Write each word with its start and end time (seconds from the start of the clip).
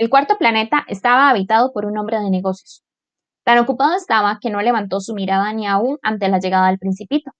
El 0.00 0.08
cuarto 0.08 0.38
planeta 0.38 0.86
estaba 0.88 1.28
habitado 1.28 1.74
por 1.74 1.84
un 1.84 1.98
hombre 1.98 2.18
de 2.20 2.30
negocios. 2.30 2.82
Tan 3.44 3.58
ocupado 3.58 3.94
estaba 3.94 4.38
que 4.40 4.48
no 4.48 4.62
levantó 4.62 4.98
su 4.98 5.12
mirada 5.12 5.52
ni 5.52 5.66
aún 5.66 5.98
ante 6.00 6.26
la 6.30 6.38
llegada 6.38 6.68
del 6.68 6.78
principito. 6.78 7.32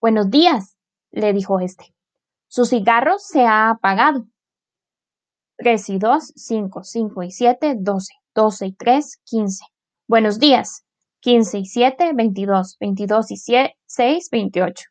Buenos 0.00 0.28
días, 0.28 0.76
le 1.12 1.32
dijo 1.32 1.60
este. 1.60 1.94
Su 2.48 2.64
cigarro 2.64 3.20
se 3.20 3.46
ha 3.46 3.70
apagado. 3.70 4.26
Tres 5.56 5.88
y 5.88 6.00
dos, 6.00 6.32
cinco, 6.34 6.82
cinco 6.82 7.22
y 7.22 7.30
siete, 7.30 7.76
doce. 7.78 8.14
Doce 8.34 8.66
y 8.66 8.72
tres, 8.72 9.20
quince. 9.24 9.64
Buenos 10.08 10.40
días. 10.40 10.84
Quince 11.20 11.58
y 11.58 11.66
siete, 11.66 12.10
veintidós. 12.14 12.78
Veintidós 12.80 13.30
y 13.30 13.36
seis, 13.36 14.28
veintiocho. 14.32 14.86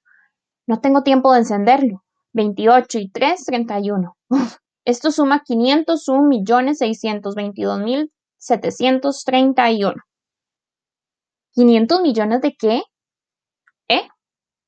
No 0.66 0.80
tengo 0.80 1.04
tiempo 1.04 1.34
de 1.34 1.40
encenderlo. 1.40 2.06
Veintiocho 2.32 3.00
y 3.00 3.10
tres, 3.10 3.44
treinta 3.44 3.82
y 3.82 3.92
uno. 3.92 4.16
Esto 4.86 5.12
suma 5.12 5.44
quinientos 5.44 6.08
un 6.08 6.28
millones 6.28 6.78
seiscientos 6.78 7.34
veintidós 7.34 7.80
mil 7.80 8.12
setecientos 8.38 9.24
treinta 9.24 9.72
y 9.72 9.84
uno. 9.84 10.02
¿500 11.56 12.02
millones 12.02 12.42
de 12.42 12.56
qué? 12.56 12.84
¿Eh? 13.88 14.08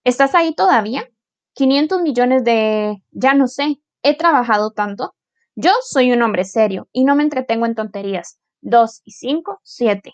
¿Estás 0.04 0.34
ahí 0.34 0.56
todavía? 0.56 1.08
500 1.54 2.02
millones 2.02 2.44
de... 2.44 3.04
ya 3.12 3.36
no 3.36 3.48
sé. 3.48 3.80
He 4.02 4.18
trabajado 4.18 4.72
tanto. 4.72 5.14
Yo 5.56 5.72
soy 5.84 6.12
un 6.12 6.22
hombre 6.22 6.46
serio 6.46 6.88
y 6.92 7.04
no 7.04 7.16
me 7.16 7.24
entretengo 7.24 7.66
en 7.66 7.76
tonterías. 7.76 8.40
Dos 8.62 9.02
y 9.04 9.12
cinco, 9.12 9.60
siete. 9.64 10.14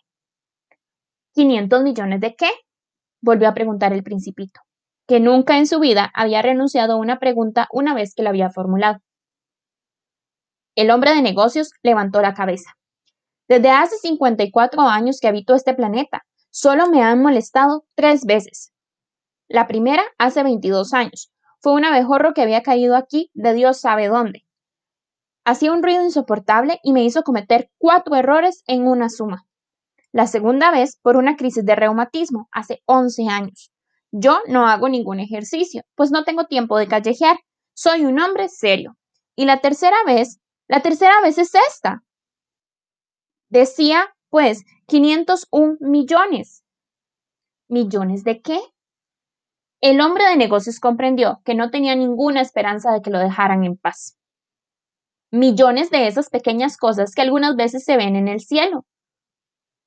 ¿500 1.35 1.83
millones 1.83 2.19
de 2.19 2.35
qué? 2.35 2.49
Volvió 3.21 3.47
a 3.47 3.53
preguntar 3.53 3.93
el 3.93 4.03
principito, 4.03 4.59
que 5.07 5.19
nunca 5.19 5.57
en 5.57 5.67
su 5.67 5.79
vida 5.79 6.11
había 6.13 6.41
renunciado 6.41 6.93
a 6.93 6.97
una 6.97 7.19
pregunta 7.19 7.67
una 7.71 7.93
vez 7.93 8.13
que 8.15 8.23
la 8.23 8.31
había 8.31 8.49
formulado. 8.49 8.99
El 10.75 10.91
hombre 10.91 11.13
de 11.13 11.21
negocios 11.21 11.71
levantó 11.83 12.21
la 12.21 12.33
cabeza. 12.33 12.77
Desde 13.47 13.69
hace 13.69 13.97
54 13.97 14.81
años 14.81 15.19
que 15.19 15.27
habito 15.27 15.55
este 15.55 15.73
planeta, 15.73 16.25
solo 16.49 16.87
me 16.87 17.03
han 17.03 17.21
molestado 17.21 17.85
tres 17.95 18.25
veces. 18.25 18.71
La 19.47 19.67
primera 19.67 20.03
hace 20.17 20.43
22 20.43 20.93
años, 20.93 21.31
fue 21.63 21.73
un 21.73 21.85
abejorro 21.85 22.33
que 22.33 22.41
había 22.41 22.61
caído 22.61 22.95
aquí 22.97 23.31
de 23.33 23.53
Dios 23.53 23.79
sabe 23.79 24.09
dónde. 24.09 24.45
Hacía 25.45 25.71
un 25.71 25.81
ruido 25.81 26.03
insoportable 26.03 26.79
y 26.83 26.91
me 26.91 27.03
hizo 27.03 27.23
cometer 27.23 27.69
cuatro 27.77 28.15
errores 28.15 28.63
en 28.67 28.85
una 28.85 29.09
suma. 29.09 29.45
La 30.11 30.27
segunda 30.27 30.71
vez 30.71 30.99
por 31.01 31.15
una 31.15 31.37
crisis 31.37 31.65
de 31.65 31.75
reumatismo 31.75 32.49
hace 32.51 32.81
11 32.85 33.27
años. 33.29 33.71
Yo 34.11 34.39
no 34.47 34.67
hago 34.67 34.89
ningún 34.89 35.21
ejercicio, 35.21 35.83
pues 35.95 36.11
no 36.11 36.25
tengo 36.25 36.47
tiempo 36.47 36.77
de 36.77 36.87
callejear. 36.87 37.39
Soy 37.73 38.05
un 38.05 38.19
hombre 38.19 38.49
serio. 38.49 38.97
Y 39.35 39.45
la 39.45 39.61
tercera 39.61 39.97
vez, 40.05 40.39
la 40.67 40.81
tercera 40.81 41.21
vez 41.21 41.37
es 41.37 41.53
esta. 41.69 42.03
Decía, 43.49 44.15
pues, 44.29 44.63
501 44.87 45.77
millones. 45.79 46.63
¿Millones 47.67 48.23
de 48.23 48.41
qué? 48.41 48.59
El 49.81 49.99
hombre 50.01 50.25
de 50.25 50.37
negocios 50.37 50.79
comprendió 50.79 51.41
que 51.43 51.55
no 51.55 51.69
tenía 51.69 51.95
ninguna 51.95 52.41
esperanza 52.41 52.91
de 52.91 53.01
que 53.01 53.09
lo 53.09 53.19
dejaran 53.19 53.63
en 53.63 53.77
paz. 53.77 54.17
Millones 55.31 55.89
de 55.89 56.07
esas 56.07 56.29
pequeñas 56.29 56.77
cosas 56.77 57.13
que 57.13 57.21
algunas 57.21 57.55
veces 57.55 57.83
se 57.83 57.97
ven 57.97 58.15
en 58.15 58.27
el 58.27 58.39
cielo. 58.39 58.85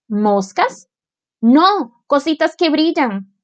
¿Moscas? 0.08 0.88
No, 1.40 2.02
cositas 2.06 2.56
que 2.56 2.70
brillan. 2.70 3.34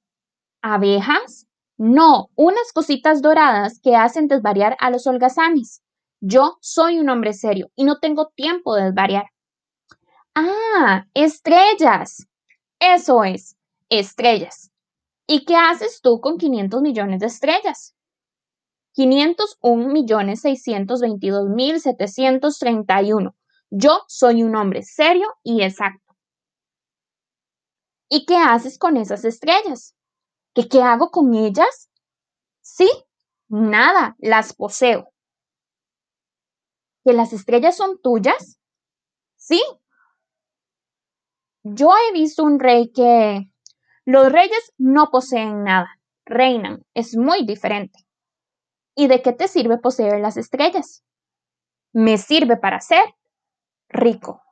¿Abejas? 0.62 1.46
No, 1.78 2.28
unas 2.36 2.72
cositas 2.72 3.22
doradas 3.22 3.80
que 3.80 3.96
hacen 3.96 4.28
desvariar 4.28 4.76
a 4.78 4.90
los 4.90 5.06
holgazanes. 5.06 5.82
Yo 6.24 6.56
soy 6.60 7.00
un 7.00 7.08
hombre 7.08 7.32
serio 7.32 7.72
y 7.74 7.82
no 7.82 7.98
tengo 7.98 8.28
tiempo 8.28 8.76
de 8.76 8.84
desvariar. 8.84 9.24
Ah, 10.36 11.04
estrellas. 11.14 12.28
Eso 12.78 13.24
es, 13.24 13.56
estrellas. 13.88 14.70
¿Y 15.26 15.44
qué 15.44 15.56
haces 15.56 16.00
tú 16.00 16.20
con 16.20 16.38
500 16.38 16.80
millones 16.80 17.18
de 17.18 17.26
estrellas? 17.26 17.96
501 18.92 19.88
millones 19.88 20.42
622 20.42 21.48
mil 21.48 21.80
731. 21.80 23.34
Yo 23.70 24.02
soy 24.06 24.44
un 24.44 24.54
hombre 24.54 24.82
serio 24.84 25.26
y 25.42 25.62
exacto. 25.62 26.14
¿Y 28.08 28.26
qué 28.26 28.36
haces 28.36 28.78
con 28.78 28.96
esas 28.96 29.24
estrellas? 29.24 29.96
¿Qué, 30.54 30.68
qué 30.68 30.82
hago 30.82 31.10
con 31.10 31.34
ellas? 31.34 31.90
Sí, 32.60 32.88
nada, 33.48 34.14
las 34.20 34.52
poseo. 34.54 35.11
¿Que 37.04 37.12
las 37.12 37.32
estrellas 37.32 37.76
son 37.76 38.00
tuyas? 38.00 38.58
Sí. 39.36 39.62
Yo 41.64 41.90
he 41.96 42.12
visto 42.12 42.44
un 42.44 42.60
rey 42.60 42.92
que 42.92 43.50
los 44.04 44.30
reyes 44.30 44.72
no 44.78 45.10
poseen 45.10 45.64
nada, 45.64 46.00
reinan, 46.24 46.84
es 46.94 47.16
muy 47.16 47.44
diferente. 47.44 48.00
¿Y 48.94 49.06
de 49.08 49.22
qué 49.22 49.32
te 49.32 49.48
sirve 49.48 49.78
poseer 49.78 50.20
las 50.20 50.36
estrellas? 50.36 51.04
Me 51.92 52.18
sirve 52.18 52.56
para 52.56 52.80
ser 52.80 53.02
rico. 53.88 54.42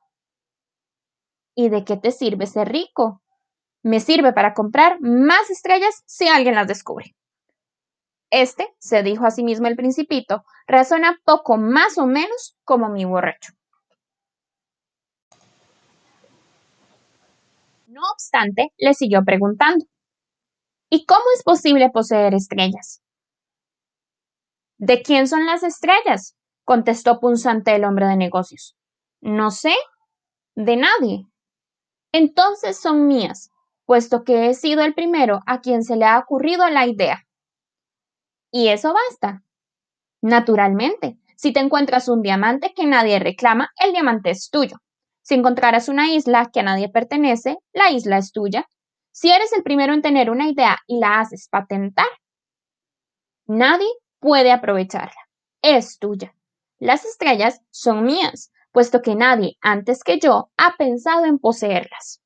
¿Y 1.55 1.69
de 1.69 1.85
qué 1.85 1.97
te 1.97 2.11
sirve 2.11 2.47
ser 2.47 2.69
rico? 2.69 3.23
Me 3.83 4.01
sirve 4.01 4.33
para 4.33 4.55
comprar 4.55 5.01
más 5.01 5.51
estrellas 5.51 6.03
si 6.07 6.29
alguien 6.29 6.55
las 6.55 6.69
descubre. 6.69 7.15
Este, 8.31 8.69
se 8.79 9.03
dijo 9.03 9.27
a 9.27 9.31
sí 9.31 9.43
mismo 9.43 9.67
el 9.67 9.77
principito, 9.77 10.45
razona 10.67 11.19
poco 11.25 11.57
más 11.57 11.99
o 11.99 12.07
menos 12.07 12.57
como 12.65 12.89
mi 12.89 13.05
borracho. 13.05 13.53
No 17.89 18.03
obstante, 18.13 18.69
le 18.79 18.95
siguió 18.95 19.25
preguntando, 19.25 19.85
¿y 20.91 21.05
cómo 21.07 21.25
es 21.35 21.43
posible 21.43 21.91
poseer 21.91 22.35
estrellas? 22.35 23.03
¿De 24.79 25.03
quién 25.03 25.27
son 25.27 25.45
las 25.45 25.63
estrellas? 25.63 26.37
contestó 26.65 27.19
punzante 27.19 27.75
el 27.75 27.85
hombre 27.85 28.07
de 28.07 28.17
negocios. 28.17 28.77
No 29.21 29.51
sé, 29.51 29.75
de 30.55 30.77
nadie. 30.77 31.27
Entonces 32.13 32.81
son 32.81 33.09
mías, 33.09 33.51
puesto 33.87 34.25
que 34.25 34.49
he 34.49 34.55
sido 34.55 34.83
el 34.83 34.95
primero 34.95 35.41
a 35.47 35.61
quien 35.61 35.83
se 35.83 35.97
le 35.97 36.05
ha 36.05 36.19
ocurrido 36.19 36.69
la 36.71 36.87
idea. 36.87 37.27
Y 38.51 38.69
eso 38.69 38.93
basta. 38.93 39.43
Naturalmente, 40.23 41.19
si 41.37 41.53
te 41.53 41.61
encuentras 41.61 42.09
un 42.09 42.23
diamante 42.23 42.75
que 42.75 42.87
nadie 42.87 43.19
reclama, 43.19 43.71
el 43.77 43.93
diamante 43.93 44.31
es 44.31 44.51
tuyo. 44.51 44.77
Si 45.23 45.35
encontraras 45.35 45.89
una 45.89 46.13
isla 46.13 46.51
que 46.53 46.61
a 46.61 46.65
nadie 46.65 46.89
pertenece, 46.89 47.57
la 47.73 47.91
isla 47.91 48.19
es 48.19 48.33
tuya. 48.33 48.69
Si 49.13 49.31
eres 49.31 49.53
el 49.53 49.63
primero 49.63 49.95
en 49.95 50.03
tener 50.03 50.31
una 50.31 50.49
idea 50.49 50.79
y 50.87 50.99
la 50.99 51.21
haces 51.21 51.49
patentar, 51.49 52.09
nadie 53.47 53.89
puede 54.19 54.53
aprovecharla. 54.53 55.29
Es 55.63 55.99
tuya. 55.99 56.35
Las 56.79 57.05
estrellas 57.05 57.61
son 57.71 58.05
mías, 58.05 58.53
puesto 58.73 59.03
que 59.03 59.15
nadie 59.15 59.57
antes 59.61 60.03
que 60.03 60.19
yo 60.19 60.51
ha 60.57 60.77
pensado 60.77 61.27
en 61.27 61.39
poseerlas. 61.39 62.21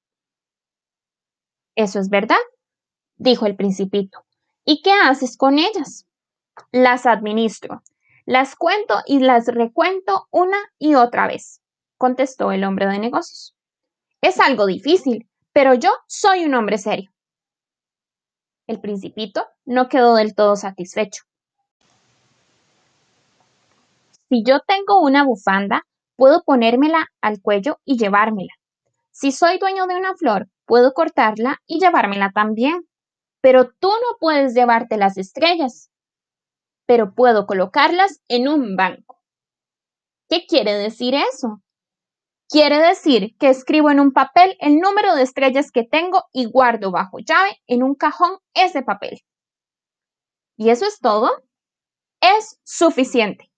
Eso 1.75 1.99
es 1.99 2.09
verdad, 2.09 2.37
dijo 3.17 3.47
el 3.47 3.57
principito. 3.57 4.25
¿Y 4.65 4.83
qué 4.83 4.93
haces 4.93 5.37
con 5.37 5.59
ellas? 5.59 6.07
Las 6.73 7.07
administro. 7.07 7.83
Las 8.27 8.57
cuento 8.57 9.03
y 9.07 9.19
las 9.19 9.47
recuento 9.47 10.27
una 10.31 10.59
y 10.79 10.95
otra 10.95 11.27
vez 11.27 11.61
contestó 11.99 12.53
el 12.53 12.65
hombre 12.65 12.87
de 12.87 12.99
negocios. 12.99 13.55
Es 14.21 14.41
algo 14.41 14.67
difícil, 14.67 15.29
pero 15.53 15.75
yo 15.75 15.91
soy 16.07 16.45
un 16.45 16.55
hombre 16.55 16.79
serio. 16.79 17.11
El 18.67 18.81
principito 18.81 19.47
no 19.65 19.89
quedó 19.89 20.15
del 20.15 20.35
todo 20.35 20.57
satisfecho. 20.57 21.25
Si 24.29 24.43
yo 24.43 24.61
tengo 24.61 25.01
una 25.01 25.25
bufanda, 25.25 25.87
puedo 26.17 26.43
ponérmela 26.43 27.09
al 27.21 27.41
cuello 27.41 27.79
y 27.85 27.99
llevármela. 27.99 28.53
Si 29.11 29.33
soy 29.33 29.59
dueño 29.59 29.87
de 29.87 29.97
una 29.97 30.15
flor, 30.15 30.49
puedo 30.65 30.93
cortarla 30.93 31.63
y 31.67 31.79
llevármela 31.79 32.33
también. 32.33 32.89
Pero 33.41 33.71
tú 33.71 33.89
no 33.89 34.17
puedes 34.19 34.55
llevarte 34.55 34.97
las 34.97 35.19
estrellas. 35.19 35.91
Pero 36.87 37.15
puedo 37.15 37.47
colocarlas 37.47 38.21
en 38.29 38.49
un 38.49 38.77
banco. 38.77 39.23
¿Qué 40.29 40.47
quiere 40.47 40.75
decir 40.75 41.15
eso? 41.15 41.61
Quiere 42.49 42.79
decir 42.79 43.37
que 43.39 43.49
escribo 43.49 43.91
en 43.91 44.01
un 44.01 44.13
papel 44.13 44.57
el 44.61 44.79
número 44.79 45.15
de 45.15 45.23
estrellas 45.23 45.71
que 45.71 45.85
tengo 45.85 46.25
y 46.33 46.45
guardo 46.45 46.91
bajo 46.91 47.19
llave 47.19 47.61
en 47.67 47.83
un 47.83 47.95
cajón 47.95 48.39
ese 48.55 48.83
papel. 48.83 49.21
¿Y 50.57 50.71
eso 50.71 50.87
es 50.87 51.01
todo? 51.01 51.31
Es 52.21 52.61
suficiente. 52.65 53.51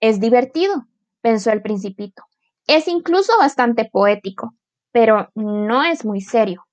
Es 0.00 0.20
divertido, 0.20 0.86
pensó 1.20 1.52
el 1.52 1.62
principito. 1.62 2.22
Es 2.66 2.88
incluso 2.88 3.36
bastante 3.38 3.84
poético, 3.84 4.54
pero 4.92 5.30
no 5.34 5.82
es 5.84 6.04
muy 6.04 6.20
serio. 6.20 6.66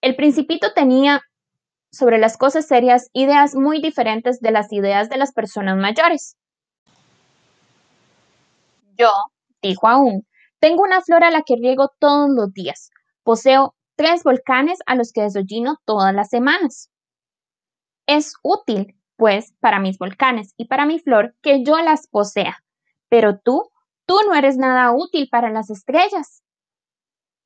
El 0.00 0.16
principito 0.16 0.72
tenía 0.72 1.20
sobre 1.92 2.18
las 2.18 2.36
cosas 2.36 2.66
serias 2.66 3.10
ideas 3.12 3.54
muy 3.54 3.80
diferentes 3.80 4.40
de 4.40 4.50
las 4.50 4.72
ideas 4.72 5.08
de 5.08 5.16
las 5.16 5.32
personas 5.32 5.76
mayores. 5.76 6.36
Yo, 8.96 9.10
dijo 9.62 9.88
aún, 9.88 10.26
tengo 10.60 10.82
una 10.82 11.00
flor 11.00 11.24
a 11.24 11.30
la 11.30 11.42
que 11.42 11.56
riego 11.56 11.90
todos 11.98 12.28
los 12.30 12.52
días. 12.52 12.90
Poseo 13.22 13.74
tres 13.96 14.22
volcanes 14.22 14.78
a 14.86 14.94
los 14.94 15.12
que 15.12 15.22
desollino 15.22 15.76
todas 15.84 16.14
las 16.14 16.28
semanas. 16.28 16.90
Es 18.06 18.34
útil, 18.42 18.96
pues, 19.16 19.54
para 19.60 19.80
mis 19.80 19.98
volcanes 19.98 20.52
y 20.56 20.66
para 20.66 20.86
mi 20.86 20.98
flor 20.98 21.34
que 21.42 21.62
yo 21.64 21.78
las 21.78 22.08
posea. 22.08 22.58
Pero 23.08 23.38
tú, 23.38 23.70
tú 24.06 24.16
no 24.26 24.34
eres 24.34 24.56
nada 24.56 24.92
útil 24.92 25.28
para 25.30 25.50
las 25.50 25.70
estrellas. 25.70 26.42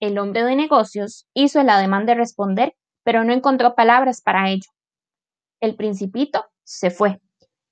El 0.00 0.19
hombre 0.19 0.43
de 0.43 0.56
negocios 0.56 1.26
hizo 1.35 1.61
el 1.61 1.69
ademán 1.69 2.06
de 2.06 2.14
responder, 2.14 2.75
pero 3.05 3.23
no 3.23 3.33
encontró 3.33 3.75
palabras 3.75 4.21
para 4.21 4.51
ello. 4.51 4.71
El 5.61 5.77
principito 5.77 6.45
se 6.65 6.91
fue. 6.91 7.21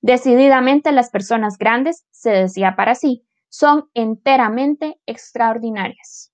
Decididamente 0.01 0.91
las 0.91 1.09
personas 1.09 1.57
grandes, 1.57 2.05
se 2.11 2.31
decía 2.31 2.75
para 2.75 2.95
sí, 2.95 3.25
son 3.49 3.89
enteramente 3.93 4.99
extraordinarias. 5.05 6.32